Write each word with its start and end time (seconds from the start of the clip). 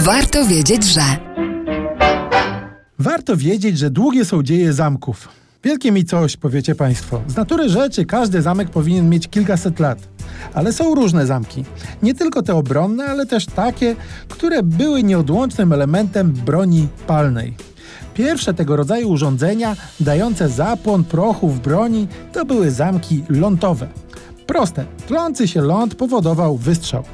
Warto 0.00 0.44
wiedzieć, 0.44 0.84
że. 0.84 1.02
Warto 2.98 3.36
wiedzieć, 3.36 3.78
że 3.78 3.90
długie 3.90 4.24
są 4.24 4.42
dzieje 4.42 4.72
zamków. 4.72 5.28
Wielkie 5.64 5.92
mi 5.92 6.04
coś, 6.04 6.36
powiecie 6.36 6.74
Państwo. 6.74 7.22
Z 7.28 7.36
natury 7.36 7.68
rzeczy 7.68 8.04
każdy 8.04 8.42
zamek 8.42 8.70
powinien 8.70 9.08
mieć 9.08 9.28
kilkaset 9.28 9.80
lat. 9.80 9.98
Ale 10.54 10.72
są 10.72 10.94
różne 10.94 11.26
zamki. 11.26 11.64
Nie 12.02 12.14
tylko 12.14 12.42
te 12.42 12.54
obronne, 12.54 13.04
ale 13.04 13.26
też 13.26 13.46
takie, 13.46 13.96
które 14.28 14.62
były 14.62 15.02
nieodłącznym 15.02 15.72
elementem 15.72 16.32
broni 16.32 16.88
palnej. 17.06 17.54
Pierwsze 18.14 18.54
tego 18.54 18.76
rodzaju 18.76 19.08
urządzenia, 19.08 19.76
dające 20.00 20.48
zapłon 20.48 21.04
prochu 21.04 21.48
w 21.48 21.60
broni, 21.60 22.08
to 22.32 22.44
były 22.44 22.70
zamki 22.70 23.24
lądowe. 23.28 23.88
Proste, 24.46 24.84
tlący 25.06 25.48
się 25.48 25.60
ląd 25.60 25.94
powodował 25.94 26.56
wystrzał. 26.56 27.04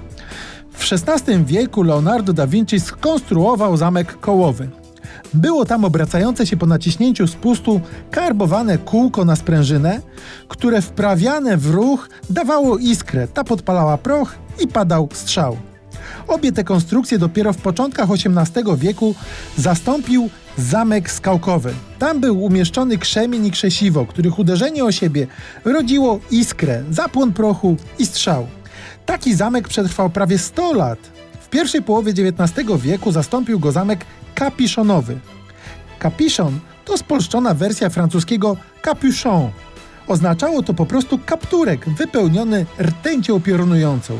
W 0.86 0.92
XVI 0.92 1.44
wieku 1.44 1.82
Leonardo 1.82 2.32
da 2.32 2.46
Vinci 2.46 2.80
skonstruował 2.80 3.76
zamek 3.76 4.20
kołowy. 4.20 4.68
Było 5.34 5.64
tam 5.64 5.84
obracające 5.84 6.46
się 6.46 6.56
po 6.56 6.66
naciśnięciu 6.66 7.26
spustu 7.26 7.80
karbowane 8.10 8.78
kółko 8.78 9.24
na 9.24 9.36
sprężynę, 9.36 10.00
które 10.48 10.82
wprawiane 10.82 11.56
w 11.56 11.70
ruch 11.70 12.08
dawało 12.30 12.78
iskrę, 12.78 13.28
ta 13.28 13.44
podpalała 13.44 13.98
proch 13.98 14.34
i 14.60 14.68
padał 14.68 15.08
strzał. 15.12 15.56
Obie 16.28 16.52
te 16.52 16.64
konstrukcje 16.64 17.18
dopiero 17.18 17.52
w 17.52 17.58
początkach 17.58 18.08
XVIII 18.10 18.76
wieku 18.76 19.14
zastąpił 19.56 20.30
zamek 20.58 21.10
skałkowy. 21.10 21.74
Tam 21.98 22.20
był 22.20 22.42
umieszczony 22.42 22.98
krzemień 22.98 23.46
i 23.46 23.50
krzesiwo, 23.50 24.06
których 24.06 24.38
uderzenie 24.38 24.84
o 24.84 24.92
siebie 24.92 25.26
rodziło 25.64 26.20
iskrę, 26.30 26.84
zapłon 26.90 27.32
prochu 27.32 27.76
i 27.98 28.06
strzał. 28.06 28.46
Taki 29.06 29.34
zamek 29.34 29.68
przetrwał 29.68 30.10
prawie 30.10 30.38
100 30.38 30.72
lat. 30.72 30.98
W 31.40 31.48
pierwszej 31.48 31.82
połowie 31.82 32.12
XIX 32.12 32.68
wieku 32.78 33.12
zastąpił 33.12 33.60
go 33.60 33.72
zamek 33.72 34.04
kapiszonowy. 34.34 35.18
Capichon 36.02 36.58
to 36.84 36.98
spolszczona 36.98 37.54
wersja 37.54 37.90
francuskiego 37.90 38.56
capuchon. 38.84 39.50
Oznaczało 40.08 40.62
to 40.62 40.74
po 40.74 40.86
prostu 40.86 41.18
kapturek 41.26 41.88
wypełniony 41.88 42.66
rtęcią 42.80 43.40
piorunującą. 43.40 44.18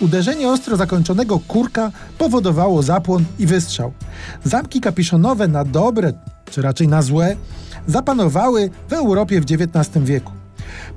Uderzenie 0.00 0.48
ostro 0.48 0.76
zakończonego 0.76 1.38
kurka 1.38 1.90
powodowało 2.18 2.82
zapłon 2.82 3.24
i 3.38 3.46
wystrzał. 3.46 3.92
Zamki 4.44 4.80
kapiszonowe 4.80 5.48
na 5.48 5.64
dobre, 5.64 6.12
czy 6.50 6.62
raczej 6.62 6.88
na 6.88 7.02
złe, 7.02 7.36
zapanowały 7.86 8.70
w 8.88 8.92
Europie 8.92 9.40
w 9.40 9.44
XIX 9.44 10.04
wieku. 10.04 10.32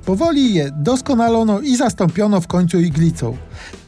Powoli 0.04 0.54
je 0.54 0.70
doskonalono 0.76 1.60
i 1.60 1.76
zastąpiono 1.76 2.40
w 2.40 2.46
końcu 2.46 2.80
iglicą. 2.80 3.36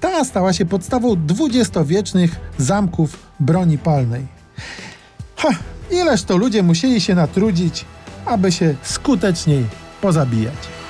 Ta 0.00 0.24
stała 0.24 0.52
się 0.52 0.66
podstawą 0.66 1.26
dwudziestowiecznych 1.26 2.40
zamków 2.58 3.18
broni 3.40 3.78
palnej. 3.78 4.26
Ha, 5.36 5.48
ileż 5.90 6.22
to 6.22 6.36
ludzie 6.36 6.62
musieli 6.62 7.00
się 7.00 7.14
natrudzić, 7.14 7.84
aby 8.26 8.52
się 8.52 8.74
skuteczniej 8.82 9.64
pozabijać. 10.00 10.81